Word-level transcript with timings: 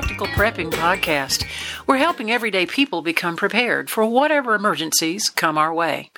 Practical 0.00 0.28
Prepping 0.28 0.70
Podcast. 0.70 1.44
We're 1.86 1.98
helping 1.98 2.30
everyday 2.30 2.64
people 2.64 3.02
become 3.02 3.36
prepared 3.36 3.90
for 3.90 4.02
whatever 4.02 4.54
emergencies 4.54 5.28
come 5.28 5.58
our 5.58 5.74
way. 5.74 6.10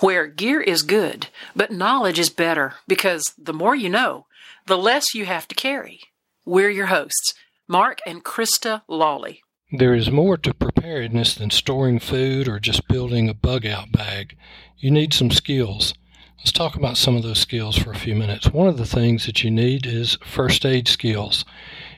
Where 0.00 0.26
gear 0.26 0.60
is 0.60 0.82
good, 0.82 1.28
but 1.54 1.70
knowledge 1.70 2.18
is 2.18 2.30
better 2.30 2.74
because 2.88 3.22
the 3.38 3.52
more 3.52 3.76
you 3.76 3.90
know, 3.90 4.26
the 4.66 4.76
less 4.76 5.14
you 5.14 5.24
have 5.26 5.46
to 5.46 5.54
carry. 5.54 6.00
We're 6.44 6.68
your 6.68 6.86
hosts, 6.86 7.34
Mark 7.68 8.00
and 8.04 8.24
Krista 8.24 8.82
Lawley. 8.88 9.42
There 9.70 9.94
is 9.94 10.10
more 10.10 10.36
to 10.38 10.52
preparedness 10.52 11.36
than 11.36 11.50
storing 11.50 12.00
food 12.00 12.48
or 12.48 12.58
just 12.58 12.88
building 12.88 13.28
a 13.28 13.34
bug 13.34 13.64
out 13.64 13.92
bag. 13.92 14.36
You 14.78 14.90
need 14.90 15.14
some 15.14 15.30
skills. 15.30 15.94
Let's 16.38 16.52
talk 16.52 16.76
about 16.76 16.96
some 16.96 17.16
of 17.16 17.24
those 17.24 17.40
skills 17.40 17.76
for 17.76 17.90
a 17.90 17.98
few 17.98 18.14
minutes. 18.14 18.46
One 18.46 18.68
of 18.68 18.78
the 18.78 18.86
things 18.86 19.26
that 19.26 19.42
you 19.42 19.50
need 19.50 19.86
is 19.86 20.18
first 20.24 20.64
aid 20.64 20.86
skills. 20.86 21.44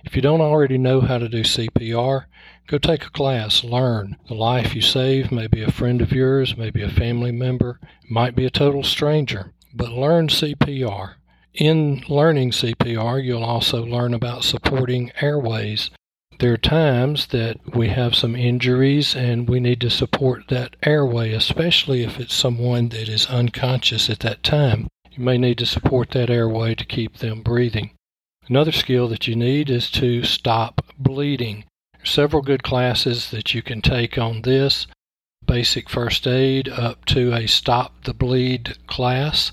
If 0.03 0.17
you 0.17 0.23
don't 0.23 0.41
already 0.41 0.79
know 0.79 1.03
how 1.03 1.19
to 1.19 1.29
do 1.29 1.43
CPR, 1.43 2.25
go 2.67 2.79
take 2.79 3.05
a 3.05 3.11
class, 3.11 3.63
learn. 3.63 4.17
The 4.29 4.35
life 4.35 4.75
you 4.75 4.81
save 4.81 5.31
may 5.31 5.47
be 5.47 5.63
a 5.63 5.71
friend 5.71 6.01
of 6.01 6.13
yours, 6.13 6.57
maybe 6.57 6.83
a 6.83 6.89
family 6.89 7.33
member, 7.33 7.81
might 8.09 8.35
be 8.35 8.47
a 8.47 8.51
total 8.51 8.83
stranger, 8.83 9.53
but 9.75 9.93
learn 9.93 10.29
CPR. 10.29 11.17
In 11.53 12.03
learning 12.09 12.53
CPR, 12.53 13.23
you'll 13.23 13.45
also 13.45 13.85
learn 13.85 14.15
about 14.15 14.45
supporting 14.45 15.13
airways 15.21 15.91
there 16.41 16.55
are 16.55 16.59
times 16.59 17.27
that 17.27 17.59
we 17.77 17.89
have 17.89 18.15
some 18.15 18.35
injuries 18.35 19.15
and 19.15 19.47
we 19.47 19.61
need 19.61 19.79
to 19.79 19.91
support 19.91 20.49
that 20.49 20.75
airway, 20.83 21.33
especially 21.33 22.03
if 22.03 22.19
it's 22.19 22.33
someone 22.33 22.89
that 22.89 23.11
is 23.11 23.27
unconscious 23.27 24.09
at 24.09 24.21
that 24.21 24.43
time. 24.43 24.89
You 25.13 25.23
may 25.23 25.37
need 25.37 25.59
to 25.59 25.67
support 25.67 26.13
that 26.13 26.31
airway 26.31 26.75
to 26.77 26.85
keep 26.87 27.19
them 27.19 27.43
breathing. 27.43 27.91
Another 28.49 28.73
skill 28.73 29.07
that 29.09 29.29
you 29.29 29.37
need 29.37 29.69
is 29.69 29.91
to 29.91 30.25
stop 30.25 30.83
bleeding. 30.99 31.65
There 31.93 32.03
are 32.05 32.07
several 32.07 32.43
good 32.43 32.63
classes 32.63 33.31
that 33.31 33.55
you 33.55 33.61
can 33.61 33.83
take 33.83 34.17
on 34.17 34.41
this 34.41 34.87
basic 35.45 35.91
first 35.91 36.27
aid 36.27 36.71
up 36.71 37.05
to 37.07 37.35
a 37.35 37.47
stop 37.47 38.05
the 38.05 38.15
bleed 38.15 38.79
class. 38.87 39.53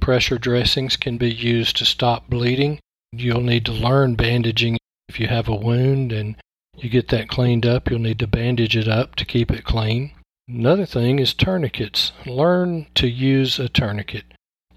Pressure 0.00 0.38
dressings 0.38 0.96
can 0.96 1.18
be 1.18 1.32
used 1.32 1.76
to 1.78 1.84
stop 1.84 2.30
bleeding. 2.30 2.78
You'll 3.10 3.40
need 3.40 3.64
to 3.64 3.72
learn 3.72 4.14
bandaging 4.14 4.78
if 5.08 5.18
you 5.18 5.28
have 5.28 5.48
a 5.48 5.54
wound 5.54 6.12
and 6.12 6.36
you 6.76 6.88
get 6.88 7.08
that 7.08 7.28
cleaned 7.28 7.66
up, 7.66 7.90
you'll 7.90 7.98
need 7.98 8.18
to 8.20 8.26
bandage 8.26 8.76
it 8.76 8.88
up 8.88 9.16
to 9.16 9.24
keep 9.24 9.50
it 9.50 9.64
clean. 9.64 10.12
Another 10.48 10.86
thing 10.86 11.18
is 11.18 11.34
tourniquets. 11.34 12.12
Learn 12.24 12.86
to 12.94 13.08
use 13.08 13.58
a 13.58 13.68
tourniquet. 13.68 14.24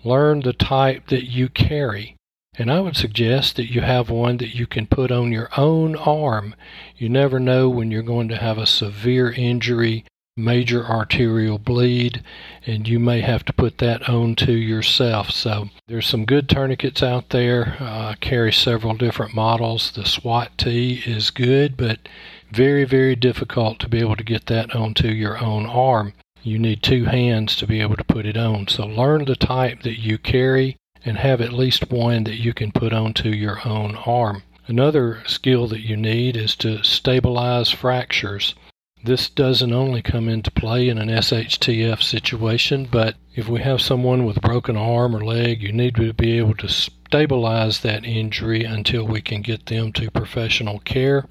Learn 0.03 0.41
the 0.41 0.53
type 0.53 1.07
that 1.07 1.29
you 1.29 1.47
carry. 1.47 2.15
And 2.57 2.71
I 2.71 2.81
would 2.81 2.97
suggest 2.97 3.55
that 3.55 3.71
you 3.71 3.81
have 3.81 4.09
one 4.09 4.37
that 4.37 4.55
you 4.55 4.67
can 4.67 4.85
put 4.85 5.11
on 5.11 5.31
your 5.31 5.49
own 5.55 5.95
arm. 5.95 6.55
You 6.97 7.07
never 7.07 7.39
know 7.39 7.69
when 7.69 7.91
you're 7.91 8.01
going 8.01 8.27
to 8.29 8.37
have 8.37 8.57
a 8.57 8.65
severe 8.65 9.31
injury 9.31 10.03
major 10.37 10.85
arterial 10.85 11.57
bleed, 11.57 12.23
and 12.65 12.87
you 12.87 12.99
may 12.99 13.21
have 13.21 13.43
to 13.45 13.53
put 13.53 13.77
that 13.79 14.07
on 14.07 14.35
to 14.35 14.53
yourself. 14.53 15.29
So 15.31 15.69
there's 15.87 16.07
some 16.07 16.25
good 16.25 16.47
tourniquets 16.47 17.03
out 17.03 17.29
there. 17.29 17.75
Uh, 17.79 18.15
carry 18.21 18.53
several 18.53 18.93
different 18.93 19.35
models. 19.35 19.91
The 19.91 20.05
SWAT 20.05 20.57
T 20.57 21.03
is 21.05 21.31
good, 21.31 21.75
but 21.75 22.07
very, 22.51 22.85
very 22.85 23.15
difficult 23.15 23.79
to 23.79 23.89
be 23.89 23.99
able 23.99 24.15
to 24.15 24.23
get 24.23 24.45
that 24.47 24.75
onto 24.75 25.07
your 25.07 25.37
own 25.43 25.65
arm. 25.65 26.13
You 26.43 26.57
need 26.57 26.81
two 26.81 27.05
hands 27.05 27.55
to 27.57 27.67
be 27.67 27.81
able 27.81 27.97
to 27.97 28.03
put 28.03 28.25
it 28.25 28.37
on. 28.37 28.67
So 28.67 28.85
learn 28.85 29.25
the 29.25 29.35
type 29.35 29.83
that 29.83 29.99
you 29.99 30.17
carry 30.17 30.77
and 31.05 31.17
have 31.17 31.41
at 31.41 31.53
least 31.53 31.91
one 31.91 32.23
that 32.23 32.39
you 32.39 32.53
can 32.53 32.71
put 32.71 32.93
onto 32.93 33.29
your 33.29 33.59
own 33.67 33.95
arm. 33.95 34.43
Another 34.67 35.23
skill 35.25 35.67
that 35.67 35.81
you 35.81 35.97
need 35.97 36.37
is 36.37 36.55
to 36.57 36.83
stabilize 36.83 37.69
fractures. 37.69 38.55
This 39.03 39.29
doesn't 39.29 39.73
only 39.73 40.03
come 40.03 40.29
into 40.29 40.51
play 40.51 40.87
in 40.87 40.99
an 40.99 41.09
SHTF 41.09 42.03
situation, 42.03 42.87
but 42.91 43.15
if 43.33 43.47
we 43.47 43.61
have 43.61 43.81
someone 43.81 44.25
with 44.25 44.37
a 44.37 44.41
broken 44.41 44.77
arm 44.77 45.15
or 45.15 45.25
leg, 45.25 45.63
you 45.63 45.71
need 45.71 45.95
to 45.95 46.13
be 46.13 46.37
able 46.37 46.53
to 46.55 46.69
stabilize 46.69 47.79
that 47.79 48.05
injury 48.05 48.63
until 48.63 49.05
we 49.05 49.21
can 49.21 49.41
get 49.41 49.65
them 49.65 49.91
to 49.93 50.11
professional 50.11 50.79
care. 50.79 51.25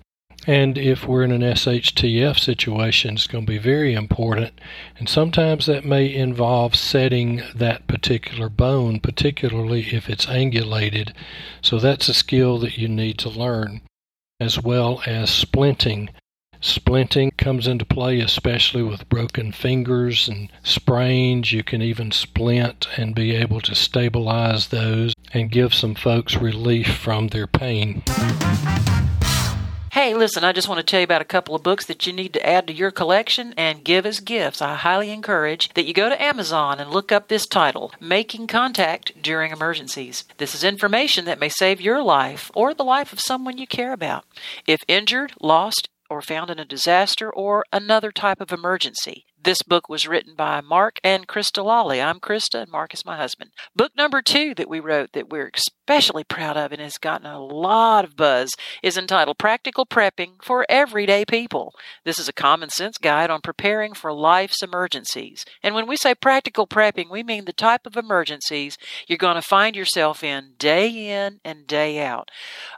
And 0.46 0.78
if 0.78 1.06
we're 1.06 1.22
in 1.22 1.30
an 1.30 1.42
SHTF 1.42 2.38
situation, 2.38 3.14
it's 3.14 3.26
going 3.26 3.44
to 3.44 3.52
be 3.52 3.58
very 3.58 3.94
important. 3.94 4.58
And 4.98 5.08
sometimes 5.08 5.66
that 5.66 5.84
may 5.84 6.12
involve 6.12 6.74
setting 6.74 7.42
that 7.54 7.86
particular 7.86 8.48
bone, 8.48 9.00
particularly 9.00 9.94
if 9.94 10.08
it's 10.08 10.26
angulated. 10.26 11.12
So 11.62 11.78
that's 11.78 12.08
a 12.08 12.14
skill 12.14 12.58
that 12.60 12.78
you 12.78 12.88
need 12.88 13.18
to 13.18 13.28
learn, 13.28 13.82
as 14.40 14.58
well 14.58 15.02
as 15.06 15.30
splinting. 15.30 16.08
Splinting 16.60 17.34
comes 17.38 17.66
into 17.66 17.86
play, 17.86 18.20
especially 18.20 18.82
with 18.82 19.08
broken 19.08 19.50
fingers 19.50 20.28
and 20.28 20.50
sprains. 20.62 21.52
You 21.52 21.64
can 21.64 21.80
even 21.80 22.10
splint 22.10 22.86
and 22.98 23.14
be 23.14 23.34
able 23.34 23.62
to 23.62 23.74
stabilize 23.74 24.68
those 24.68 25.14
and 25.32 25.50
give 25.50 25.72
some 25.72 25.94
folks 25.94 26.36
relief 26.36 26.88
from 26.88 27.28
their 27.28 27.46
pain. 27.46 28.02
Hey, 29.92 30.14
listen, 30.14 30.44
I 30.44 30.52
just 30.52 30.68
want 30.68 30.78
to 30.78 30.82
tell 30.84 31.00
you 31.00 31.04
about 31.04 31.20
a 31.20 31.26
couple 31.26 31.54
of 31.54 31.62
books 31.62 31.84
that 31.86 32.06
you 32.06 32.12
need 32.12 32.32
to 32.32 32.46
add 32.46 32.68
to 32.68 32.72
your 32.72 32.90
collection 32.90 33.52
and 33.56 33.84
give 33.84 34.06
as 34.06 34.20
gifts. 34.20 34.62
I 34.62 34.76
highly 34.76 35.10
encourage 35.10 35.74
that 35.74 35.84
you 35.84 35.92
go 35.92 36.08
to 36.08 36.22
Amazon 36.22 36.80
and 36.80 36.90
look 36.90 37.12
up 37.12 37.28
this 37.28 37.46
title, 37.46 37.92
Making 38.00 38.46
Contact 38.46 39.20
During 39.20 39.52
Emergencies. 39.52 40.24
This 40.38 40.54
is 40.54 40.64
information 40.64 41.26
that 41.26 41.40
may 41.40 41.50
save 41.50 41.82
your 41.82 42.02
life 42.02 42.50
or 42.54 42.72
the 42.72 42.82
life 42.82 43.12
of 43.12 43.20
someone 43.20 43.58
you 43.58 43.66
care 43.66 43.92
about. 43.92 44.24
If 44.66 44.80
injured, 44.88 45.32
lost, 45.38 45.89
or 46.10 46.20
found 46.20 46.50
in 46.50 46.58
a 46.58 46.64
disaster 46.64 47.30
or 47.30 47.64
another 47.72 48.10
type 48.10 48.40
of 48.40 48.52
emergency. 48.52 49.24
This 49.42 49.62
book 49.62 49.88
was 49.88 50.06
written 50.06 50.34
by 50.34 50.60
Mark 50.60 50.98
and 51.02 51.26
Krista 51.26 51.64
Lawley. 51.64 52.02
I'm 52.02 52.20
Krista, 52.20 52.62
and 52.62 52.70
Mark 52.70 52.92
is 52.92 53.06
my 53.06 53.16
husband. 53.16 53.52
Book 53.74 53.92
number 53.96 54.20
two 54.20 54.54
that 54.56 54.68
we 54.68 54.80
wrote 54.80 55.12
that 55.12 55.30
we're 55.30 55.46
especially 55.90 56.22
proud 56.22 56.56
of 56.56 56.70
and 56.70 56.80
has 56.80 56.98
gotten 56.98 57.26
a 57.26 57.42
lot 57.42 58.04
of 58.04 58.14
buzz 58.14 58.52
is 58.80 58.96
entitled 58.96 59.36
Practical 59.38 59.84
Prepping 59.84 60.34
for 60.40 60.64
Everyday 60.68 61.24
People. 61.24 61.74
This 62.04 62.16
is 62.16 62.28
a 62.28 62.32
common 62.32 62.70
sense 62.70 62.96
guide 62.96 63.28
on 63.28 63.40
preparing 63.40 63.92
for 63.92 64.12
life's 64.12 64.62
emergencies. 64.62 65.44
And 65.64 65.74
when 65.74 65.88
we 65.88 65.96
say 65.96 66.14
practical 66.14 66.68
prepping, 66.68 67.10
we 67.10 67.24
mean 67.24 67.44
the 67.44 67.52
type 67.52 67.86
of 67.86 67.96
emergencies 67.96 68.78
you're 69.08 69.18
going 69.18 69.34
to 69.34 69.42
find 69.42 69.74
yourself 69.74 70.22
in 70.22 70.52
day 70.60 71.10
in 71.10 71.40
and 71.44 71.66
day 71.66 72.00
out. 72.00 72.28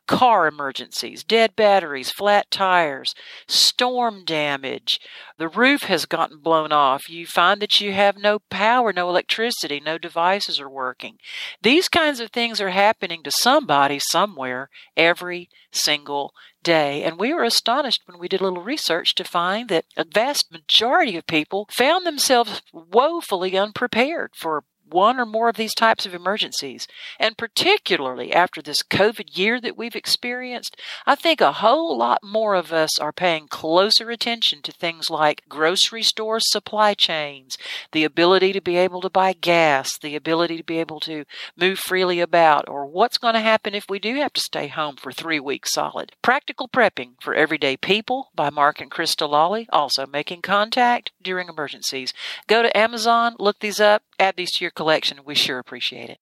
Car 0.06 0.46
emergencies, 0.46 1.22
dead 1.22 1.54
batteries, 1.54 2.10
flat 2.10 2.50
tires, 2.50 3.14
storm 3.46 4.24
damage, 4.24 4.98
the 5.42 5.48
roof 5.48 5.82
has 5.82 6.06
gotten 6.06 6.38
blown 6.38 6.70
off. 6.70 7.10
You 7.10 7.26
find 7.26 7.60
that 7.60 7.80
you 7.80 7.92
have 7.92 8.16
no 8.16 8.38
power, 8.48 8.92
no 8.92 9.08
electricity, 9.08 9.80
no 9.84 9.98
devices 9.98 10.60
are 10.60 10.70
working. 10.70 11.18
These 11.60 11.88
kinds 11.88 12.20
of 12.20 12.30
things 12.30 12.60
are 12.60 12.70
happening 12.70 13.01
to 13.10 13.30
somebody 13.30 13.98
somewhere 13.98 14.70
every 14.96 15.48
single 15.72 16.32
day. 16.62 17.02
And 17.02 17.18
we 17.18 17.34
were 17.34 17.44
astonished 17.44 18.02
when 18.06 18.18
we 18.18 18.28
did 18.28 18.40
a 18.40 18.44
little 18.44 18.62
research 18.62 19.14
to 19.16 19.24
find 19.24 19.68
that 19.68 19.84
a 19.96 20.04
vast 20.04 20.52
majority 20.52 21.16
of 21.16 21.26
people 21.26 21.66
found 21.70 22.06
themselves 22.06 22.62
woefully 22.72 23.56
unprepared 23.56 24.30
for 24.36 24.64
one 24.92 25.18
or 25.18 25.26
more 25.26 25.48
of 25.48 25.56
these 25.56 25.74
types 25.74 26.06
of 26.06 26.14
emergencies. 26.14 26.86
And 27.18 27.36
particularly 27.36 28.32
after 28.32 28.62
this 28.62 28.82
COVID 28.82 29.36
year 29.36 29.60
that 29.60 29.76
we've 29.76 29.96
experienced, 29.96 30.76
I 31.06 31.14
think 31.14 31.40
a 31.40 31.52
whole 31.52 31.96
lot 31.96 32.22
more 32.22 32.54
of 32.54 32.72
us 32.72 32.98
are 32.98 33.12
paying 33.12 33.48
closer 33.48 34.10
attention 34.10 34.62
to 34.62 34.72
things 34.72 35.10
like 35.10 35.42
grocery 35.48 36.02
store 36.02 36.40
supply 36.40 36.94
chains, 36.94 37.56
the 37.92 38.04
ability 38.04 38.52
to 38.52 38.60
be 38.60 38.76
able 38.76 39.00
to 39.00 39.10
buy 39.10 39.32
gas, 39.32 39.98
the 39.98 40.16
ability 40.16 40.56
to 40.56 40.64
be 40.64 40.78
able 40.78 41.00
to 41.00 41.24
move 41.56 41.78
freely 41.78 42.20
about, 42.20 42.68
or 42.68 42.86
what's 42.86 43.18
going 43.18 43.34
to 43.34 43.40
happen 43.40 43.74
if 43.74 43.86
we 43.88 43.98
do 43.98 44.16
have 44.16 44.32
to 44.32 44.40
stay 44.40 44.68
home 44.68 44.96
for 44.96 45.12
three 45.12 45.40
weeks 45.40 45.72
solid. 45.72 46.12
Practical 46.22 46.68
Prepping 46.68 47.12
for 47.20 47.34
Everyday 47.34 47.76
People 47.76 48.30
by 48.34 48.50
Mark 48.50 48.80
and 48.80 48.90
Krista 48.90 49.28
Lawley, 49.28 49.68
also 49.72 50.06
making 50.06 50.42
contact 50.42 51.10
during 51.22 51.48
emergencies. 51.48 52.12
Go 52.46 52.62
to 52.62 52.76
Amazon, 52.76 53.36
look 53.38 53.60
these 53.60 53.80
up, 53.80 54.02
add 54.18 54.36
these 54.36 54.52
to 54.52 54.64
your 54.64 54.70
collection. 54.82 55.20
We 55.24 55.36
sure 55.36 55.60
appreciate 55.60 56.10
it. 56.10 56.18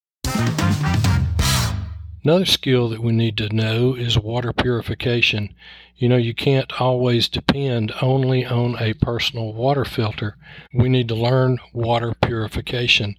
Another 2.23 2.45
skill 2.45 2.91
that 2.91 3.01
we 3.01 3.12
need 3.12 3.39
to 3.39 3.49
know 3.49 3.95
is 3.95 4.19
water 4.19 4.53
purification. 4.53 5.55
You 5.97 6.11
know, 6.11 6.19
you 6.19 6.35
can't 6.35 6.79
always 6.79 7.31
depend 7.31 7.91
only 8.03 8.45
on 8.45 8.77
a 8.79 8.93
personal 8.93 9.55
water 9.55 9.87
filter. 9.87 10.37
We 10.75 10.91
need 10.91 11.09
to 11.09 11.15
learn 11.15 11.59
water 11.73 12.12
purification. 12.21 13.17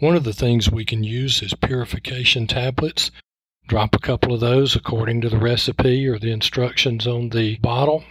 One 0.00 0.16
of 0.16 0.24
the 0.24 0.32
things 0.32 0.72
we 0.72 0.84
can 0.84 1.04
use 1.04 1.40
is 1.40 1.54
purification 1.54 2.48
tablets. 2.48 3.12
Drop 3.68 3.94
a 3.94 4.00
couple 4.00 4.34
of 4.34 4.40
those 4.40 4.74
according 4.74 5.20
to 5.20 5.28
the 5.28 5.38
recipe 5.38 6.04
or 6.08 6.18
the 6.18 6.32
instructions 6.32 7.06
on 7.06 7.28
the 7.28 7.58
bottle. 7.58 8.02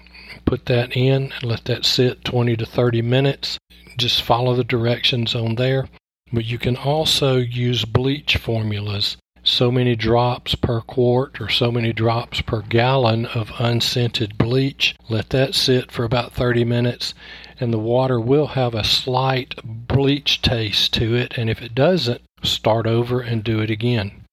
Put 0.46 0.68
that 0.68 0.96
in 0.96 1.34
and 1.34 1.44
let 1.44 1.66
that 1.66 1.84
sit 1.84 2.24
20 2.24 2.56
to 2.56 2.66
30 2.66 3.02
minutes 3.02 3.60
just 3.98 4.22
follow 4.22 4.56
the 4.56 4.64
directions 4.64 5.36
on 5.36 5.56
there. 5.56 5.88
But 6.34 6.46
you 6.46 6.58
can 6.58 6.76
also 6.76 7.38
use 7.38 7.86
bleach 7.86 8.38
formulas. 8.38 9.18
so 9.44 9.70
many 9.72 9.96
drops 9.96 10.56
per 10.56 10.82
quart 10.82 11.40
or 11.42 11.50
so 11.50 11.72
many 11.72 11.92
drops 11.94 12.42
per 12.42 12.62
gallon 12.62 13.26
of 13.28 13.52
unscented 13.60 14.38
bleach. 14.38 14.96
Let 15.10 15.30
that 15.30 15.54
sit 15.54 15.92
for 15.92 16.04
about 16.06 16.34
30 16.34 16.64
minutes, 16.64 17.14
and 17.60 17.72
the 17.72 17.78
water 17.78 18.20
will 18.20 18.48
have 18.48 18.74
a 18.74 18.84
slight 18.84 19.54
bleach 19.64 20.42
taste 20.42 20.94
to 20.96 21.14
it. 21.16 21.38
And 21.38 21.50
if 21.50 21.62
it 21.62 21.76
doesn't, 21.76 22.22
start 22.42 22.88
over 22.88 23.22
and 23.22 23.44
do 23.44 23.60
it 23.60 23.70
again. 23.70 24.24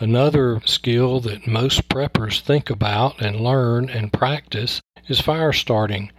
Another 0.00 0.60
skill 0.64 1.20
that 1.20 1.46
most 1.46 1.88
preppers 1.88 2.40
think 2.40 2.68
about 2.68 3.20
and 3.22 3.40
learn 3.40 3.88
and 3.88 4.12
practice 4.12 4.80
is 5.06 5.20
fire 5.20 5.52
starting. 5.52 6.10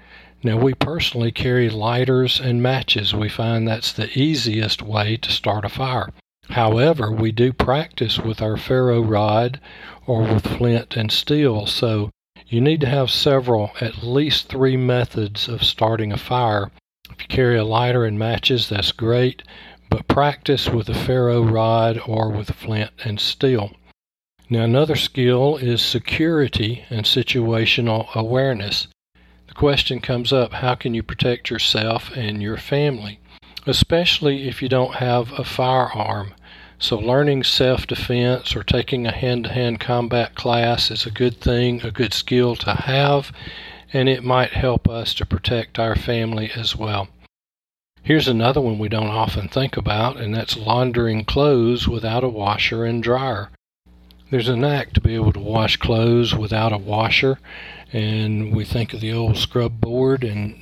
Now, 0.45 0.57
we 0.57 0.75
personally 0.75 1.31
carry 1.31 1.71
lighters 1.71 2.39
and 2.39 2.61
matches. 2.61 3.15
We 3.15 3.29
find 3.29 3.67
that's 3.67 3.91
the 3.91 4.15
easiest 4.15 4.79
way 4.79 5.17
to 5.17 5.31
start 5.31 5.65
a 5.65 5.69
fire. 5.69 6.11
However, 6.49 7.11
we 7.11 7.31
do 7.31 7.51
practice 7.51 8.19
with 8.19 8.43
our 8.43 8.55
ferro 8.55 9.01
rod 9.01 9.59
or 10.05 10.21
with 10.21 10.45
flint 10.45 10.95
and 10.95 11.11
steel, 11.11 11.65
so 11.65 12.11
you 12.45 12.61
need 12.61 12.79
to 12.81 12.87
have 12.87 13.09
several, 13.09 13.71
at 13.81 14.03
least 14.03 14.47
three 14.47 14.77
methods 14.77 15.47
of 15.47 15.63
starting 15.63 16.13
a 16.13 16.17
fire. 16.17 16.69
If 17.09 17.21
you 17.21 17.27
carry 17.27 17.57
a 17.57 17.65
lighter 17.65 18.05
and 18.05 18.19
matches, 18.19 18.69
that's 18.69 18.91
great, 18.91 19.41
but 19.89 20.07
practice 20.07 20.69
with 20.69 20.87
a 20.89 20.93
ferro 20.93 21.41
rod 21.41 21.99
or 22.05 22.29
with 22.29 22.51
flint 22.51 22.91
and 23.03 23.19
steel. 23.19 23.71
Now, 24.47 24.61
another 24.61 24.95
skill 24.95 25.57
is 25.57 25.81
security 25.81 26.85
and 26.91 27.03
situational 27.03 28.13
awareness. 28.13 28.87
Question 29.55 30.01
comes 30.01 30.33
up 30.33 30.51
how 30.51 30.75
can 30.75 30.93
you 30.93 31.01
protect 31.01 31.49
yourself 31.49 32.11
and 32.13 32.43
your 32.43 32.57
family, 32.57 33.19
especially 33.65 34.49
if 34.49 34.61
you 34.61 34.67
don't 34.67 34.95
have 34.95 35.31
a 35.39 35.45
firearm? 35.45 36.33
So, 36.77 36.97
learning 36.99 37.43
self 37.43 37.87
defense 37.87 38.53
or 38.53 38.63
taking 38.63 39.07
a 39.07 39.13
hand 39.13 39.45
to 39.45 39.53
hand 39.53 39.79
combat 39.79 40.35
class 40.35 40.91
is 40.91 41.05
a 41.05 41.11
good 41.11 41.39
thing, 41.39 41.81
a 41.83 41.89
good 41.89 42.13
skill 42.13 42.57
to 42.57 42.73
have, 42.73 43.31
and 43.93 44.09
it 44.09 44.25
might 44.25 44.51
help 44.51 44.89
us 44.89 45.13
to 45.13 45.25
protect 45.25 45.79
our 45.79 45.95
family 45.95 46.51
as 46.53 46.75
well. 46.75 47.07
Here's 48.03 48.27
another 48.27 48.59
one 48.59 48.77
we 48.77 48.89
don't 48.89 49.07
often 49.07 49.47
think 49.47 49.77
about, 49.77 50.17
and 50.17 50.35
that's 50.35 50.57
laundering 50.57 51.23
clothes 51.23 51.87
without 51.87 52.25
a 52.25 52.29
washer 52.29 52.83
and 52.83 53.01
dryer. 53.01 53.49
There's 54.31 54.49
a 54.49 54.55
knack 54.55 54.91
to 54.93 55.01
be 55.01 55.13
able 55.13 55.33
to 55.33 55.39
wash 55.39 55.77
clothes 55.77 56.33
without 56.33 56.73
a 56.73 56.79
washer, 56.79 57.37
and 57.93 58.55
we 58.55 58.65
think 58.65 58.91
of 58.91 58.99
the 58.99 59.13
old 59.13 59.37
scrub 59.37 59.79
board, 59.79 60.23
and 60.23 60.59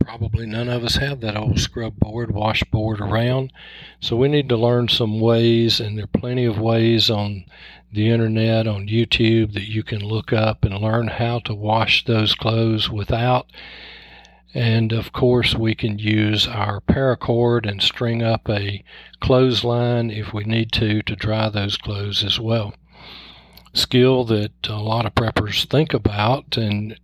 probably 0.00 0.46
none 0.46 0.68
of 0.68 0.82
us 0.82 0.96
have 0.96 1.20
that 1.20 1.36
old 1.36 1.60
scrub 1.60 1.96
board, 1.96 2.32
washboard 2.32 3.00
around. 3.00 3.52
So 4.00 4.16
we 4.16 4.26
need 4.26 4.48
to 4.48 4.56
learn 4.56 4.88
some 4.88 5.20
ways, 5.20 5.78
and 5.78 5.96
there 5.96 6.06
are 6.06 6.18
plenty 6.18 6.44
of 6.44 6.58
ways 6.58 7.08
on 7.08 7.44
the 7.92 8.10
internet, 8.10 8.66
on 8.66 8.88
YouTube, 8.88 9.52
that 9.52 9.68
you 9.68 9.84
can 9.84 10.00
look 10.00 10.32
up 10.32 10.64
and 10.64 10.76
learn 10.76 11.06
how 11.06 11.38
to 11.40 11.54
wash 11.54 12.04
those 12.04 12.34
clothes 12.34 12.90
without 12.90 13.46
and 14.56 14.92
of 14.92 15.12
course, 15.12 15.52
we 15.56 15.74
can 15.74 15.98
use 15.98 16.46
our 16.46 16.80
paracord 16.80 17.68
and 17.68 17.82
string 17.82 18.22
up 18.22 18.48
a 18.48 18.84
clothesline 19.20 20.10
if 20.10 20.32
we 20.32 20.44
need 20.44 20.70
to 20.72 21.02
to 21.02 21.16
dry 21.16 21.48
those 21.48 21.76
clothes 21.76 22.22
as 22.22 22.38
well. 22.38 22.72
Skill 23.74 24.24
that 24.24 24.52
a 24.68 24.76
lot 24.76 25.04
of 25.04 25.14
preppers 25.14 25.66
think 25.66 25.92
about, 25.92 26.56
and 26.56 26.98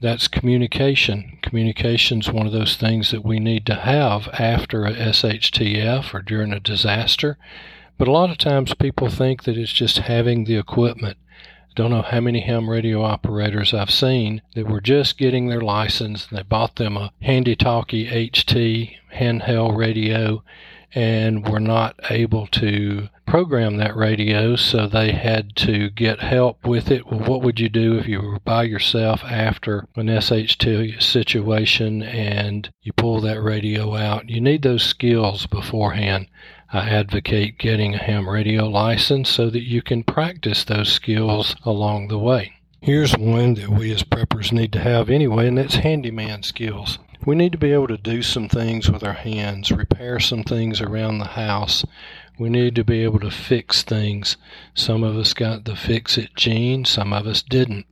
that's 0.00 0.28
communication. 0.28 1.38
Communication 1.42 2.20
is 2.20 2.30
one 2.30 2.46
of 2.46 2.52
those 2.52 2.76
things 2.76 3.10
that 3.10 3.24
we 3.24 3.38
need 3.38 3.64
to 3.66 3.74
have 3.74 4.28
after 4.34 4.84
a 4.84 4.92
SHTF 4.92 6.12
or 6.12 6.22
during 6.22 6.52
a 6.52 6.60
disaster. 6.60 7.38
But 7.98 8.08
a 8.08 8.12
lot 8.12 8.30
of 8.30 8.38
times 8.38 8.74
people 8.74 9.08
think 9.08 9.44
that 9.44 9.56
it's 9.56 9.72
just 9.72 9.98
having 9.98 10.44
the 10.44 10.56
equipment. 10.56 11.16
I 11.70 11.72
don't 11.74 11.90
know 11.90 12.02
how 12.02 12.20
many 12.20 12.40
ham 12.40 12.68
radio 12.68 13.02
operators 13.02 13.72
I've 13.72 13.90
seen 13.90 14.42
that 14.54 14.66
were 14.66 14.80
just 14.80 15.18
getting 15.18 15.48
their 15.48 15.60
license 15.60 16.28
and 16.28 16.38
they 16.38 16.42
bought 16.42 16.76
them 16.76 16.96
a 16.96 17.12
handy 17.22 17.56
talkie 17.56 18.06
HT 18.06 18.96
handheld 19.14 19.76
radio 19.76 20.42
and 20.94 21.46
were 21.48 21.60
not 21.60 21.98
able 22.10 22.46
to 22.48 23.08
program 23.26 23.76
that 23.76 23.96
radio, 23.96 24.56
so 24.56 24.86
they 24.86 25.12
had 25.12 25.56
to 25.56 25.90
get 25.90 26.20
help 26.20 26.66
with 26.66 26.90
it. 26.90 27.06
Well, 27.06 27.20
what 27.20 27.42
would 27.42 27.60
you 27.60 27.68
do 27.68 27.98
if 27.98 28.06
you 28.06 28.20
were 28.22 28.38
by 28.40 28.62
yourself 28.62 29.22
after 29.24 29.86
an 29.96 30.06
SHTF 30.06 31.02
situation 31.02 32.02
and 32.02 32.70
you 32.82 32.92
pull 32.92 33.20
that 33.20 33.42
radio 33.42 33.96
out? 33.96 34.30
You 34.30 34.40
need 34.40 34.62
those 34.62 34.84
skills 34.84 35.46
beforehand. 35.46 36.28
I 36.72 36.88
advocate 36.88 37.58
getting 37.58 37.94
a 37.94 38.02
ham 38.02 38.28
radio 38.28 38.68
license 38.68 39.28
so 39.28 39.50
that 39.50 39.62
you 39.62 39.82
can 39.82 40.02
practice 40.02 40.64
those 40.64 40.92
skills 40.92 41.56
along 41.64 42.08
the 42.08 42.18
way. 42.18 42.52
Here's 42.80 43.16
one 43.16 43.54
that 43.54 43.68
we 43.68 43.92
as 43.92 44.02
preppers 44.04 44.52
need 44.52 44.72
to 44.74 44.80
have 44.80 45.10
anyway, 45.10 45.48
and 45.48 45.58
that's 45.58 45.76
handyman 45.76 46.42
skills. 46.42 46.98
We 47.26 47.34
need 47.34 47.52
to 47.52 47.58
be 47.58 47.72
able 47.72 47.88
to 47.88 47.98
do 47.98 48.22
some 48.22 48.48
things 48.48 48.90
with 48.90 49.04
our 49.04 49.12
hands, 49.12 49.70
repair 49.70 50.18
some 50.18 50.44
things 50.44 50.80
around 50.80 51.18
the 51.18 51.26
house. 51.26 51.84
We 52.38 52.48
need 52.48 52.74
to 52.76 52.84
be 52.84 53.02
able 53.04 53.20
to 53.20 53.30
fix 53.30 53.82
things. 53.82 54.38
Some 54.74 55.02
of 55.02 55.16
us 55.16 55.34
got 55.34 55.64
the 55.64 55.76
fix 55.76 56.16
it 56.16 56.34
gene, 56.36 56.84
some 56.84 57.12
of 57.12 57.26
us 57.26 57.42
didn't 57.42 57.86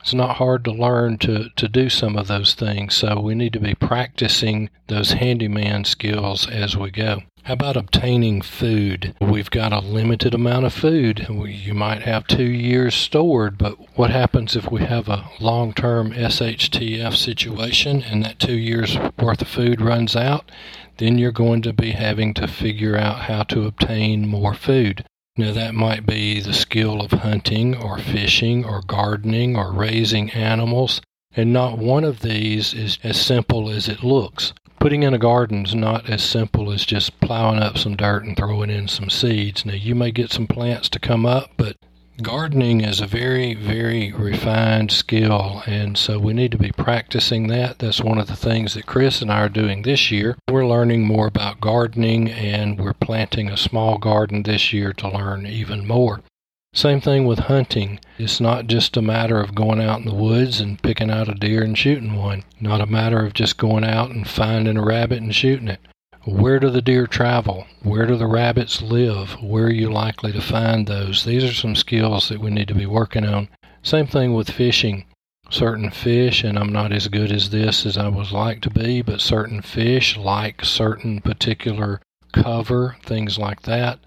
it's 0.00 0.14
not 0.14 0.36
hard 0.36 0.64
to 0.64 0.72
learn 0.72 1.18
to, 1.18 1.50
to 1.56 1.68
do 1.68 1.90
some 1.90 2.16
of 2.16 2.26
those 2.26 2.54
things. 2.54 2.94
So 2.94 3.20
we 3.20 3.34
need 3.34 3.52
to 3.52 3.60
be 3.60 3.74
practicing 3.74 4.70
those 4.86 5.12
handyman 5.12 5.84
skills 5.84 6.48
as 6.48 6.76
we 6.76 6.90
go. 6.90 7.22
How 7.44 7.54
about 7.54 7.76
obtaining 7.76 8.42
food? 8.42 9.14
We've 9.18 9.50
got 9.50 9.72
a 9.72 9.80
limited 9.80 10.34
amount 10.34 10.66
of 10.66 10.74
food. 10.74 11.26
You 11.28 11.72
might 11.72 12.02
have 12.02 12.26
two 12.26 12.44
years 12.44 12.94
stored, 12.94 13.56
but 13.56 13.76
what 13.96 14.10
happens 14.10 14.56
if 14.56 14.70
we 14.70 14.82
have 14.82 15.08
a 15.08 15.30
long 15.40 15.72
term 15.72 16.12
SHTF 16.12 17.16
situation 17.16 18.02
and 18.02 18.22
that 18.22 18.38
two 18.38 18.58
years 18.58 18.98
worth 19.18 19.40
of 19.40 19.48
food 19.48 19.80
runs 19.80 20.14
out? 20.14 20.50
Then 20.98 21.16
you're 21.16 21.32
going 21.32 21.62
to 21.62 21.72
be 21.72 21.92
having 21.92 22.34
to 22.34 22.46
figure 22.46 22.96
out 22.96 23.22
how 23.22 23.44
to 23.44 23.66
obtain 23.66 24.28
more 24.28 24.54
food. 24.54 25.04
Now, 25.36 25.52
that 25.52 25.74
might 25.74 26.04
be 26.04 26.40
the 26.40 26.52
skill 26.52 27.00
of 27.00 27.12
hunting 27.12 27.74
or 27.74 27.98
fishing 27.98 28.66
or 28.66 28.82
gardening 28.82 29.56
or 29.56 29.72
raising 29.72 30.30
animals, 30.32 31.00
and 31.34 31.54
not 31.54 31.78
one 31.78 32.04
of 32.04 32.20
these 32.20 32.74
is 32.74 32.98
as 33.02 33.18
simple 33.18 33.70
as 33.70 33.88
it 33.88 34.04
looks. 34.04 34.52
Putting 34.80 35.02
in 35.02 35.14
a 35.14 35.18
garden 35.18 35.66
is 35.66 35.74
not 35.74 36.08
as 36.08 36.22
simple 36.22 36.72
as 36.72 36.86
just 36.86 37.20
plowing 37.20 37.58
up 37.58 37.76
some 37.76 37.96
dirt 37.96 38.24
and 38.24 38.36
throwing 38.36 38.70
in 38.70 38.88
some 38.88 39.10
seeds. 39.10 39.66
Now, 39.66 39.74
you 39.74 39.94
may 39.94 40.10
get 40.10 40.32
some 40.32 40.46
plants 40.46 40.88
to 40.88 40.98
come 40.98 41.26
up, 41.26 41.50
but 41.58 41.76
Gardening 42.22 42.82
is 42.82 43.00
a 43.00 43.06
very, 43.06 43.54
very 43.54 44.12
refined 44.12 44.90
skill, 44.90 45.62
and 45.66 45.96
so 45.96 46.18
we 46.18 46.34
need 46.34 46.50
to 46.52 46.58
be 46.58 46.70
practicing 46.70 47.46
that. 47.46 47.78
That's 47.78 48.02
one 48.02 48.18
of 48.18 48.26
the 48.26 48.36
things 48.36 48.74
that 48.74 48.84
Chris 48.84 49.22
and 49.22 49.32
I 49.32 49.40
are 49.40 49.48
doing 49.48 49.82
this 49.82 50.10
year. 50.10 50.36
We're 50.50 50.66
learning 50.66 51.06
more 51.06 51.28
about 51.28 51.62
gardening, 51.62 52.28
and 52.28 52.78
we're 52.78 52.92
planting 52.92 53.48
a 53.48 53.56
small 53.56 53.96
garden 53.96 54.42
this 54.42 54.70
year 54.70 54.92
to 54.94 55.08
learn 55.08 55.46
even 55.46 55.86
more. 55.86 56.20
Same 56.72 57.00
thing 57.00 57.26
with 57.26 57.40
hunting. 57.40 57.98
It's 58.16 58.40
not 58.40 58.68
just 58.68 58.96
a 58.96 59.02
matter 59.02 59.40
of 59.40 59.56
going 59.56 59.80
out 59.80 59.98
in 59.98 60.06
the 60.06 60.14
woods 60.14 60.60
and 60.60 60.80
picking 60.80 61.10
out 61.10 61.28
a 61.28 61.34
deer 61.34 61.64
and 61.64 61.76
shooting 61.76 62.14
one. 62.14 62.44
Not 62.60 62.80
a 62.80 62.86
matter 62.86 63.26
of 63.26 63.34
just 63.34 63.56
going 63.58 63.82
out 63.82 64.10
and 64.10 64.26
finding 64.26 64.76
a 64.76 64.84
rabbit 64.84 65.20
and 65.20 65.34
shooting 65.34 65.66
it. 65.66 65.80
Where 66.24 66.60
do 66.60 66.70
the 66.70 66.80
deer 66.80 67.08
travel? 67.08 67.66
Where 67.82 68.06
do 68.06 68.16
the 68.16 68.28
rabbits 68.28 68.82
live? 68.82 69.42
Where 69.42 69.64
are 69.64 69.72
you 69.72 69.90
likely 69.90 70.30
to 70.32 70.40
find 70.40 70.86
those? 70.86 71.24
These 71.24 71.42
are 71.42 71.52
some 71.52 71.74
skills 71.74 72.28
that 72.28 72.40
we 72.40 72.50
need 72.50 72.68
to 72.68 72.74
be 72.74 72.86
working 72.86 73.24
on. 73.24 73.48
Same 73.82 74.06
thing 74.06 74.34
with 74.34 74.50
fishing. 74.50 75.06
Certain 75.48 75.90
fish, 75.90 76.44
and 76.44 76.56
I'm 76.56 76.72
not 76.72 76.92
as 76.92 77.08
good 77.08 77.32
as 77.32 77.50
this 77.50 77.84
as 77.84 77.98
I 77.98 78.06
would 78.06 78.30
like 78.30 78.60
to 78.60 78.70
be, 78.70 79.02
but 79.02 79.20
certain 79.20 79.60
fish 79.60 80.16
like 80.16 80.64
certain 80.64 81.20
particular 81.20 82.00
cover, 82.32 82.96
things 83.02 83.38
like 83.38 83.62
that. 83.62 83.98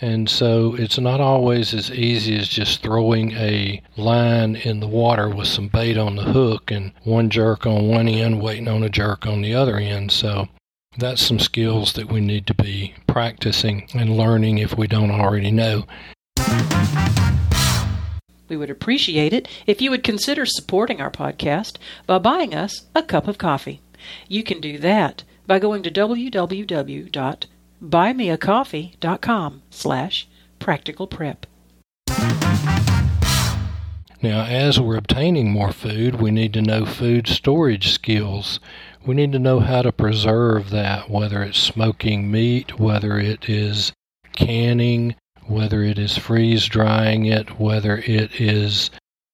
And 0.00 0.30
so 0.30 0.76
it's 0.76 0.98
not 0.98 1.20
always 1.20 1.74
as 1.74 1.90
easy 1.90 2.38
as 2.38 2.46
just 2.46 2.82
throwing 2.82 3.32
a 3.32 3.82
line 3.96 4.54
in 4.54 4.78
the 4.78 4.86
water 4.86 5.28
with 5.28 5.48
some 5.48 5.66
bait 5.68 5.98
on 5.98 6.14
the 6.14 6.22
hook 6.22 6.70
and 6.70 6.92
one 7.02 7.30
jerk 7.30 7.66
on 7.66 7.88
one 7.88 8.06
end 8.08 8.40
waiting 8.40 8.68
on 8.68 8.84
a 8.84 8.88
jerk 8.88 9.26
on 9.26 9.42
the 9.42 9.54
other 9.54 9.76
end. 9.76 10.12
So 10.12 10.48
that's 10.98 11.20
some 11.20 11.40
skills 11.40 11.94
that 11.94 12.10
we 12.10 12.20
need 12.20 12.46
to 12.46 12.54
be 12.54 12.94
practicing 13.08 13.88
and 13.92 14.16
learning 14.16 14.58
if 14.58 14.78
we 14.78 14.86
don't 14.86 15.10
already 15.10 15.50
know. 15.50 15.84
We 18.48 18.56
would 18.56 18.70
appreciate 18.70 19.32
it 19.32 19.48
if 19.66 19.82
you 19.82 19.90
would 19.90 20.04
consider 20.04 20.46
supporting 20.46 21.00
our 21.00 21.10
podcast 21.10 21.76
by 22.06 22.18
buying 22.18 22.54
us 22.54 22.86
a 22.94 23.02
cup 23.02 23.26
of 23.26 23.36
coffee. 23.36 23.82
You 24.28 24.44
can 24.44 24.60
do 24.60 24.78
that 24.78 25.24
by 25.46 25.58
going 25.58 25.82
to 25.82 25.90
www.buymeacoffee.com 27.82 29.62
slash 29.70 30.28
practical 30.58 31.06
prep. 31.06 31.46
Now, 34.20 34.44
as 34.46 34.80
we're 34.80 34.96
obtaining 34.96 35.52
more 35.52 35.70
food, 35.70 36.20
we 36.20 36.32
need 36.32 36.52
to 36.54 36.62
know 36.62 36.84
food 36.84 37.28
storage 37.28 37.92
skills. 37.92 38.58
We 39.06 39.14
need 39.14 39.30
to 39.32 39.38
know 39.38 39.60
how 39.60 39.82
to 39.82 39.92
preserve 39.92 40.70
that, 40.70 41.08
whether 41.08 41.42
it's 41.42 41.58
smoking 41.58 42.28
meat, 42.28 42.80
whether 42.80 43.18
it 43.18 43.48
is 43.48 43.92
canning, 44.32 45.14
whether 45.46 45.84
it 45.84 46.00
is 46.00 46.18
freeze 46.18 46.66
drying 46.66 47.26
it, 47.26 47.60
whether 47.60 47.98
it 47.98 48.40
is 48.40 48.90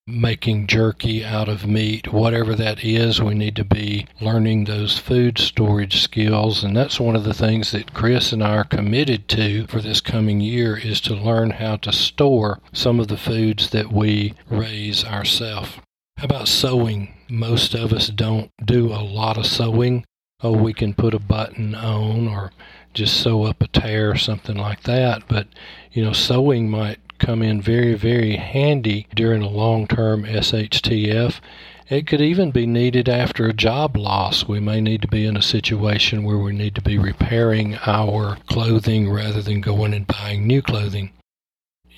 making 0.06 0.66
jerky 0.66 1.24
out 1.24 1.48
of 1.48 1.66
meat, 1.66 2.12
whatever 2.12 2.54
that 2.54 2.84
is, 2.84 3.22
we 3.22 3.34
need 3.34 3.56
to 3.56 3.64
be 3.64 4.06
learning 4.20 4.64
those 4.64 4.98
food 4.98 5.38
storage 5.38 6.02
skills. 6.02 6.62
And 6.62 6.76
that's 6.76 7.00
one 7.00 7.16
of 7.16 7.24
the 7.24 7.32
things 7.32 7.72
that 7.72 7.94
Chris 7.94 8.32
and 8.32 8.42
I 8.42 8.56
are 8.56 8.64
committed 8.64 9.28
to 9.28 9.66
for 9.66 9.80
this 9.80 10.00
coming 10.00 10.40
year 10.40 10.76
is 10.76 11.00
to 11.02 11.14
learn 11.14 11.50
how 11.50 11.76
to 11.76 11.92
store 11.92 12.60
some 12.72 13.00
of 13.00 13.08
the 13.08 13.16
foods 13.16 13.70
that 13.70 13.92
we 13.92 14.34
raise 14.50 15.04
ourselves. 15.04 15.78
How 16.18 16.24
about 16.24 16.48
sewing? 16.48 17.14
Most 17.28 17.74
of 17.74 17.92
us 17.92 18.08
don't 18.08 18.50
do 18.64 18.92
a 18.92 19.00
lot 19.02 19.38
of 19.38 19.46
sewing. 19.46 20.04
Oh, 20.42 20.52
we 20.52 20.74
can 20.74 20.92
put 20.92 21.14
a 21.14 21.18
button 21.18 21.74
on 21.74 22.28
or 22.28 22.52
just 22.92 23.20
sew 23.22 23.44
up 23.44 23.62
a 23.62 23.68
tear 23.68 24.10
or 24.10 24.16
something 24.16 24.56
like 24.56 24.82
that. 24.82 25.22
But, 25.28 25.48
you 25.92 26.04
know, 26.04 26.12
sewing 26.12 26.68
might 26.68 26.98
come 27.24 27.42
in 27.42 27.58
very, 27.58 27.94
very 27.94 28.36
handy 28.36 29.06
during 29.14 29.40
a 29.40 29.48
long 29.48 29.86
term 29.86 30.24
SHTF. 30.24 31.40
It 31.88 32.06
could 32.06 32.20
even 32.20 32.50
be 32.50 32.66
needed 32.66 33.08
after 33.08 33.46
a 33.46 33.54
job 33.54 33.96
loss. 33.96 34.46
We 34.46 34.60
may 34.60 34.82
need 34.82 35.00
to 35.02 35.08
be 35.08 35.24
in 35.24 35.34
a 35.34 35.42
situation 35.42 36.24
where 36.24 36.36
we 36.36 36.52
need 36.52 36.74
to 36.74 36.82
be 36.82 36.98
repairing 36.98 37.76
our 37.86 38.36
clothing 38.46 39.10
rather 39.10 39.40
than 39.40 39.62
going 39.62 39.94
and 39.94 40.06
buying 40.06 40.46
new 40.46 40.60
clothing. 40.60 41.12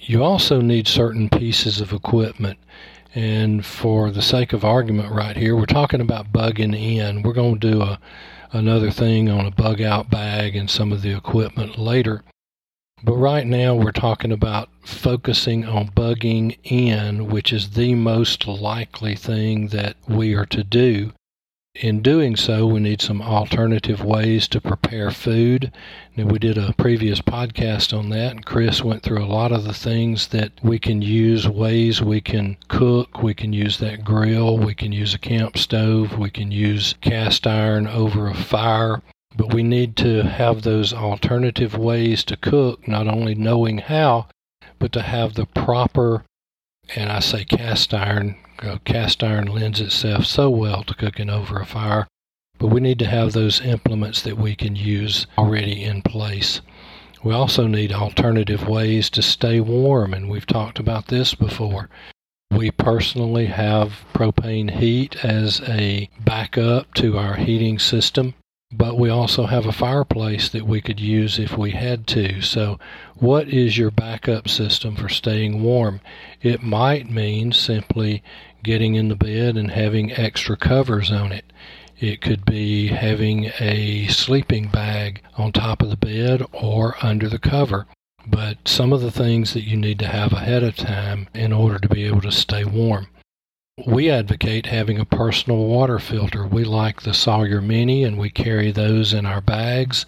You 0.00 0.23
also 0.23 0.61
need 0.61 0.87
certain 0.87 1.28
pieces 1.28 1.80
of 1.80 1.92
equipment. 1.92 2.61
And 3.12 3.66
for 3.66 4.12
the 4.12 4.23
sake 4.23 4.52
of 4.52 4.64
argument 4.64 5.12
right 5.12 5.37
here, 5.37 5.56
we're 5.56 5.66
talking 5.66 6.00
about 6.00 6.33
bugging 6.33 6.80
in. 6.80 7.23
We're 7.23 7.33
going 7.33 7.59
to 7.59 7.71
do 7.73 7.83
a, 7.83 7.99
another 8.52 8.92
thing 8.92 9.28
on 9.28 9.45
a 9.45 9.50
bug 9.50 9.83
out 9.83 10.09
bag 10.09 10.54
and 10.54 10.71
some 10.71 10.92
of 10.92 11.02
the 11.02 11.16
equipment 11.16 11.78
later. 11.78 12.23
But 13.05 13.17
right 13.17 13.47
now 13.47 13.75
we're 13.75 13.93
talking 13.93 14.33
about 14.33 14.71
focusing 14.83 15.67
on 15.67 15.91
bugging 15.91 16.57
in, 16.65 17.29
which 17.29 17.53
is 17.53 17.71
the 17.71 17.95
most 17.95 18.49
likely 18.49 19.15
thing 19.15 19.69
that 19.69 19.97
we 20.09 20.35
are 20.35 20.47
to 20.47 20.65
do. 20.65 21.12
In 21.75 22.00
doing 22.00 22.37
so, 22.37 22.67
we 22.67 22.81
need 22.81 23.03
some 23.03 23.21
alternative 23.21 24.03
ways 24.03 24.49
to 24.49 24.62
prepare 24.62 25.11
food. 25.11 25.71
Now, 26.17 26.25
we 26.25 26.38
did 26.38 26.57
a 26.57 26.73
previous 26.73 27.21
podcast 27.21 27.97
on 27.97 28.09
that, 28.09 28.31
and 28.31 28.47
Chris 28.47 28.83
went 28.83 29.03
through 29.03 29.23
a 29.23 29.29
lot 29.29 29.53
of 29.53 29.65
the 29.65 29.75
things 29.75 30.29
that 30.29 30.53
we 30.62 30.79
can 30.79 31.03
use, 31.03 31.47
ways 31.47 32.00
we 32.00 32.23
can 32.23 32.57
cook. 32.69 33.23
We 33.23 33.35
can 33.35 33.53
use 33.53 33.76
that 33.76 34.05
grill, 34.05 34.57
we 34.57 34.75
can 34.75 34.93
use 34.93 35.12
a 35.12 35.19
camp 35.19 35.59
stove, 35.59 36.17
we 36.17 36.31
can 36.31 36.50
use 36.50 36.95
cast 37.03 37.47
iron 37.47 37.87
over 37.87 38.26
a 38.26 38.35
fire. 38.35 39.03
But 39.38 39.52
we 39.52 39.62
need 39.62 39.97
to 39.97 40.23
have 40.23 40.62
those 40.62 40.95
alternative 40.95 41.76
ways 41.76 42.25
to 42.25 42.38
cook, 42.38 42.88
not 42.88 43.07
only 43.07 43.35
knowing 43.35 43.78
how, 43.78 44.28
but 44.78 44.93
to 44.93 45.02
have 45.02 45.35
the 45.35 45.45
proper, 45.45 46.25
and 46.95 47.12
I 47.12 47.21
say 47.21 47.45
cast 47.45 47.93
iron, 47.93 48.37
uh, 48.61 48.78
cast 48.87 49.23
iron 49.23 49.49
lends 49.49 49.78
itself 49.78 50.25
so 50.25 50.49
well 50.49 50.83
to 50.85 50.95
cooking 50.95 51.28
over 51.28 51.61
a 51.61 51.66
fire, 51.66 52.07
but 52.59 52.69
we 52.69 52.81
need 52.81 52.99
to 53.00 53.07
have 53.07 53.35
those 53.35 53.61
implements 53.61 54.23
that 54.23 54.38
we 54.38 54.55
can 54.55 54.75
use 54.75 55.26
already 55.37 55.85
in 55.85 56.00
place. 56.00 56.62
We 57.23 57.35
also 57.35 57.66
need 57.66 57.93
alternative 57.93 58.66
ways 58.66 59.11
to 59.11 59.21
stay 59.21 59.61
warm, 59.61 60.14
and 60.14 60.31
we've 60.31 60.47
talked 60.47 60.78
about 60.78 61.09
this 61.09 61.35
before. 61.35 61.90
We 62.50 62.71
personally 62.71 63.47
have 63.47 64.07
propane 64.14 64.71
heat 64.78 65.23
as 65.23 65.61
a 65.69 66.09
backup 66.25 66.95
to 66.95 67.19
our 67.19 67.35
heating 67.35 67.78
system 67.78 68.33
but 68.73 68.99
we 68.99 69.08
also 69.08 69.46
have 69.46 69.64
a 69.64 69.73
fireplace 69.73 70.49
that 70.49 70.66
we 70.66 70.80
could 70.80 70.99
use 70.99 71.38
if 71.38 71.56
we 71.56 71.70
had 71.70 72.06
to. 72.08 72.40
So, 72.42 72.78
what 73.14 73.49
is 73.49 73.78
your 73.78 73.92
backup 73.92 74.49
system 74.49 74.96
for 74.96 75.08
staying 75.08 75.62
warm? 75.62 76.00
It 76.42 76.62
might 76.62 77.08
mean 77.08 77.52
simply 77.52 78.25
getting 78.64 78.96
in 78.96 79.08
the 79.08 79.14
bed 79.14 79.56
and 79.56 79.70
having 79.70 80.12
extra 80.12 80.56
covers 80.56 81.12
on 81.12 81.30
it. 81.30 81.52
It 81.99 82.20
could 82.20 82.44
be 82.44 82.88
having 82.88 83.52
a 83.61 84.08
sleeping 84.08 84.68
bag 84.68 85.23
on 85.37 85.52
top 85.52 85.80
of 85.80 85.88
the 85.88 85.96
bed 85.96 86.42
or 86.52 86.96
under 87.00 87.28
the 87.28 87.38
cover. 87.38 87.87
But 88.26 88.66
some 88.66 88.92
of 88.92 89.00
the 89.00 89.12
things 89.12 89.54
that 89.54 89.62
you 89.62 89.76
need 89.76 90.00
to 90.00 90.08
have 90.08 90.32
ahead 90.32 90.64
of 90.64 90.75
time 90.75 91.28
in 91.32 91.52
order 91.52 91.78
to 91.78 91.88
be 91.88 92.04
able 92.04 92.23
to 92.23 92.32
stay 92.32 92.64
warm. 92.64 93.06
We 93.85 94.09
advocate 94.09 94.64
having 94.64 94.99
a 94.99 95.04
personal 95.04 95.66
water 95.66 95.99
filter. 95.99 96.47
We 96.47 96.64
like 96.64 97.02
the 97.02 97.12
Sawyer 97.12 97.61
Mini 97.61 98.04
and 98.04 98.16
we 98.16 98.30
carry 98.30 98.73
those 98.73 99.12
in 99.12 99.26
our 99.26 99.42
bags. 99.42 100.06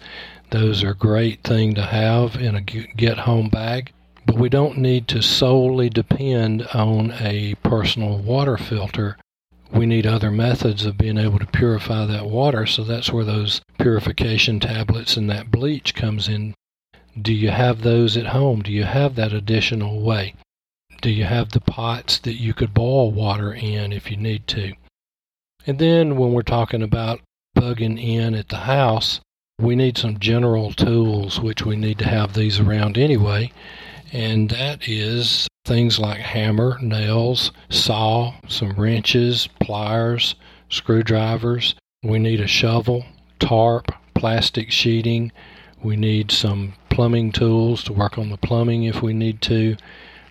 Those 0.49 0.83
are 0.83 0.89
a 0.89 0.95
great 0.95 1.43
thing 1.43 1.75
to 1.75 1.83
have 1.83 2.35
in 2.35 2.55
a 2.55 2.61
get 2.61 3.19
home 3.19 3.47
bag. 3.47 3.91
But 4.25 4.37
we 4.37 4.49
don't 4.49 4.79
need 4.79 5.07
to 5.09 5.21
solely 5.21 5.87
depend 5.87 6.63
on 6.73 7.11
a 7.19 7.53
personal 7.61 8.17
water 8.17 8.57
filter. 8.57 9.17
We 9.71 9.85
need 9.85 10.07
other 10.07 10.31
methods 10.31 10.83
of 10.87 10.97
being 10.97 11.19
able 11.19 11.37
to 11.37 11.45
purify 11.45 12.07
that 12.07 12.25
water, 12.25 12.65
so 12.65 12.83
that's 12.83 13.13
where 13.13 13.23
those 13.23 13.61
purification 13.77 14.59
tablets 14.59 15.15
and 15.15 15.29
that 15.29 15.51
bleach 15.51 15.93
comes 15.93 16.27
in. 16.27 16.55
Do 17.21 17.31
you 17.31 17.51
have 17.51 17.83
those 17.83 18.17
at 18.17 18.27
home? 18.27 18.63
Do 18.63 18.71
you 18.71 18.85
have 18.85 19.13
that 19.13 19.31
additional 19.31 20.01
way? 20.01 20.33
Do 21.01 21.09
you 21.09 21.23
have 21.23 21.51
the 21.51 21.61
pots 21.61 22.19
that 22.19 22.41
you 22.41 22.53
could 22.53 22.73
boil 22.73 23.11
water 23.11 23.53
in 23.53 23.93
if 23.93 24.11
you 24.11 24.17
need 24.17 24.47
to? 24.47 24.73
And 25.65 25.79
then 25.79 26.17
when 26.17 26.33
we're 26.33 26.41
talking 26.41 26.81
about 26.81 27.21
bugging 27.57 28.01
in 28.01 28.33
at 28.33 28.49
the 28.49 28.57
house, 28.57 29.21
we 29.59 29.75
need 29.75 29.97
some 29.97 30.19
general 30.19 30.73
tools, 30.73 31.39
which 31.39 31.65
we 31.65 31.75
need 31.75 31.99
to 31.99 32.07
have 32.07 32.33
these 32.33 32.59
around 32.59 32.97
anyway. 32.97 33.51
And 34.11 34.49
that 34.49 34.87
is 34.87 35.47
things 35.65 35.99
like 35.99 36.19
hammer, 36.19 36.77
nails, 36.81 37.51
saw, 37.69 38.33
some 38.47 38.73
wrenches, 38.73 39.47
pliers, 39.59 40.35
screwdrivers. 40.69 41.75
We 42.03 42.19
need 42.19 42.41
a 42.41 42.47
shovel, 42.47 43.05
tarp, 43.39 43.93
plastic 44.15 44.71
sheeting. 44.71 45.31
We 45.81 45.95
need 45.95 46.31
some 46.31 46.73
plumbing 46.89 47.31
tools 47.31 47.83
to 47.85 47.93
work 47.93 48.17
on 48.17 48.29
the 48.29 48.37
plumbing 48.37 48.83
if 48.83 49.01
we 49.01 49.13
need 49.13 49.41
to. 49.43 49.77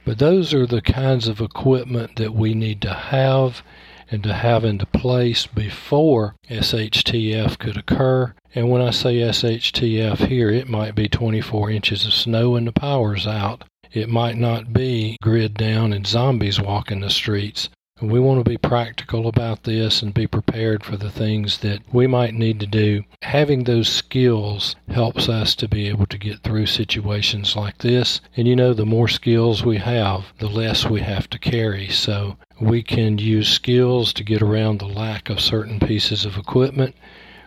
But 0.09 0.21
those 0.21 0.55
are 0.55 0.65
the 0.65 0.81
kinds 0.81 1.29
of 1.29 1.38
equipment 1.38 2.17
that 2.17 2.35
we 2.35 2.55
need 2.55 2.81
to 2.81 2.95
have 2.95 3.62
and 4.11 4.23
to 4.23 4.33
have 4.33 4.65
into 4.65 4.87
place 4.87 5.47
before 5.47 6.35
SHTF 6.49 7.59
could 7.59 7.77
occur. 7.77 8.33
And 8.55 8.71
when 8.71 8.81
I 8.81 8.88
say 8.88 9.17
SHTF 9.17 10.29
here, 10.29 10.49
it 10.49 10.67
might 10.67 10.95
be 10.95 11.11
24 11.11 11.71
inches 11.71 12.07
of 12.07 12.15
snow 12.15 12.57
and 12.57 12.67
the 12.67 12.73
power's 12.73 13.27
out. 13.27 13.65
It 13.93 14.09
might 14.09 14.38
not 14.38 14.73
be 14.73 15.19
grid 15.21 15.53
down 15.53 15.93
and 15.93 16.07
zombies 16.07 16.59
walking 16.59 17.00
the 17.00 17.11
streets. 17.11 17.69
We 18.00 18.21
want 18.21 18.45
to 18.45 18.49
be 18.49 18.57
practical 18.57 19.26
about 19.26 19.64
this 19.64 20.02
and 20.02 20.14
be 20.14 20.28
prepared 20.28 20.85
for 20.85 20.97
the 20.97 21.11
things 21.11 21.59
that 21.59 21.81
we 21.93 22.07
might 22.07 22.33
need 22.33 22.61
to 22.61 22.67
do. 22.67 23.02
Having 23.23 23.64
those 23.64 23.88
skills 23.88 24.76
helps 24.88 25.28
us 25.28 25.57
to 25.57 25.67
be 25.67 25.88
able 25.88 26.07
to 26.07 26.17
get 26.17 26.45
through 26.45 26.67
situations 26.67 27.57
like 27.57 27.78
this. 27.78 28.21
And 28.37 28.47
you 28.47 28.55
know, 28.55 28.73
the 28.73 28.87
more 28.87 29.09
skills 29.09 29.64
we 29.64 29.78
have, 29.78 30.33
the 30.38 30.49
less 30.49 30.87
we 30.87 31.00
have 31.00 31.28
to 31.31 31.40
carry. 31.40 31.88
So 31.88 32.37
we 32.61 32.85
can 32.85 33.19
use 33.19 33.49
skills 33.49 34.12
to 34.12 34.23
get 34.23 34.43
around 34.43 34.78
the 34.78 34.87
lack 34.87 35.28
of 35.28 35.40
certain 35.40 35.81
pieces 35.81 36.25
of 36.25 36.37
equipment 36.37 36.95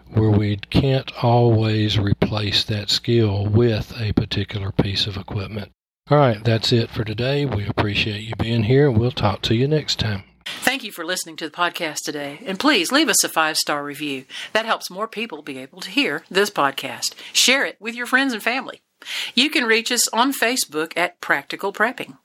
where 0.09 0.31
we 0.31 0.57
can't 0.57 1.11
always 1.23 1.97
replace 1.97 2.65
that 2.65 2.89
skill 2.89 3.45
with 3.45 3.93
a 3.97 4.11
particular 4.13 4.73
piece 4.73 5.07
of 5.07 5.15
equipment. 5.15 5.71
All 6.09 6.17
right, 6.17 6.43
that's 6.43 6.73
it 6.73 6.89
for 6.89 7.05
today. 7.05 7.45
We 7.45 7.65
appreciate 7.67 8.23
you 8.23 8.35
being 8.35 8.63
here. 8.63 8.91
We'll 8.91 9.11
talk 9.11 9.41
to 9.43 9.55
you 9.55 9.65
next 9.65 9.97
time. 9.97 10.23
Thank 10.71 10.85
you 10.85 10.93
for 10.93 11.03
listening 11.03 11.35
to 11.35 11.49
the 11.49 11.53
podcast 11.53 11.97
today. 12.05 12.39
And 12.45 12.57
please 12.57 12.93
leave 12.93 13.09
us 13.09 13.25
a 13.25 13.27
five 13.27 13.57
star 13.57 13.83
review. 13.83 14.23
That 14.53 14.65
helps 14.65 14.89
more 14.89 15.05
people 15.05 15.41
be 15.41 15.57
able 15.57 15.81
to 15.81 15.89
hear 15.89 16.23
this 16.31 16.49
podcast. 16.49 17.13
Share 17.33 17.65
it 17.65 17.75
with 17.81 17.93
your 17.93 18.05
friends 18.05 18.31
and 18.31 18.41
family. 18.41 18.79
You 19.35 19.49
can 19.49 19.65
reach 19.65 19.91
us 19.91 20.07
on 20.13 20.31
Facebook 20.31 20.93
at 20.95 21.19
Practical 21.19 21.73
Prepping. 21.73 22.19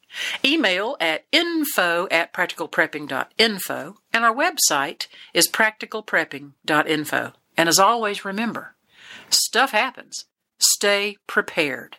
Email 0.45 0.97
at 1.01 1.25
info 1.33 2.07
at 2.13 2.33
practicalprepping.info. 2.33 3.97
And 4.13 4.25
our 4.25 4.33
website 4.33 5.09
is 5.35 5.49
practicalprepping.info. 5.49 7.33
And 7.57 7.69
as 7.69 7.81
always, 7.81 8.25
remember 8.25 8.77
stuff 9.29 9.73
happens. 9.73 10.25
Stay 10.61 11.17
prepared. 11.27 11.97